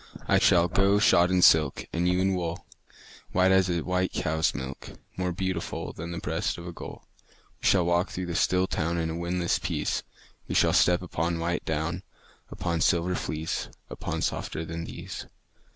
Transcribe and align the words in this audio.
I 0.27 0.39
shall 0.39 0.67
go 0.67 0.97
shod 0.97 1.29
in 1.29 1.43
silk, 1.43 1.85
And 1.93 2.07
you 2.09 2.19
in 2.21 2.33
wool, 2.33 2.65
White 3.33 3.51
as 3.51 3.69
a 3.69 3.81
white 3.81 4.11
cow's 4.11 4.55
milk, 4.55 4.93
More 5.15 5.31
beautiful 5.31 5.93
Than 5.93 6.09
the 6.09 6.17
breast 6.17 6.57
of 6.57 6.65
a 6.65 6.71
gull. 6.71 7.07
We 7.61 7.67
shall 7.67 7.85
walk 7.85 8.09
through 8.09 8.25
the 8.25 8.33
still 8.33 8.65
town 8.65 8.97
In 8.97 9.11
a 9.11 9.15
windless 9.15 9.59
peace; 9.59 10.01
We 10.47 10.55
shall 10.55 10.73
step 10.73 11.03
upon 11.03 11.37
white 11.37 11.65
down, 11.65 12.01
Upon 12.49 12.81
silver 12.81 13.13
fleece, 13.13 13.69
Upon 13.91 14.23
softer 14.23 14.65
than 14.65 14.85
these. 14.85 15.27